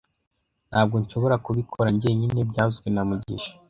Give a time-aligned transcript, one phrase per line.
[0.69, 3.51] Ntabwo nshobora kubikora njyenyine byavuzwe na mugisha